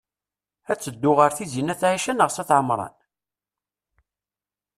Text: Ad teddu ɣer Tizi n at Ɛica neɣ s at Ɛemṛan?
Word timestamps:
Ad 0.71 0.77
teddu 0.79 1.11
ɣer 1.17 1.31
Tizi 1.37 1.61
n 1.63 1.73
at 1.73 1.81
Ɛica 1.91 2.13
neɣ 2.13 2.29
s 2.31 2.37
at 2.41 2.49
Ɛemṛan? 2.57 2.95